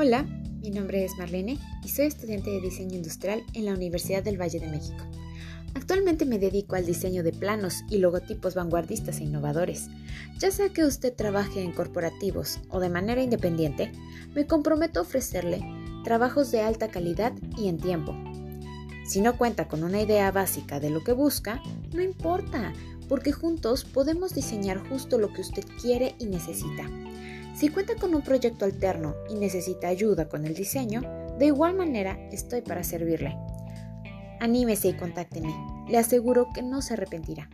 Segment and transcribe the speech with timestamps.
[0.00, 0.22] Hola,
[0.62, 4.60] mi nombre es Marlene y soy estudiante de diseño industrial en la Universidad del Valle
[4.60, 5.04] de México.
[5.74, 9.88] Actualmente me dedico al diseño de planos y logotipos vanguardistas e innovadores.
[10.38, 13.90] Ya sea que usted trabaje en corporativos o de manera independiente,
[14.36, 15.64] me comprometo a ofrecerle
[16.04, 18.14] trabajos de alta calidad y en tiempo.
[19.04, 21.60] Si no cuenta con una idea básica de lo que busca,
[21.92, 22.72] no importa,
[23.08, 26.88] porque juntos podemos diseñar justo lo que usted quiere y necesita.
[27.58, 31.00] Si cuenta con un proyecto alterno y necesita ayuda con el diseño,
[31.40, 33.36] de igual manera estoy para servirle.
[34.38, 35.52] Anímese y contácteme.
[35.88, 37.50] Le aseguro que no se arrepentirá.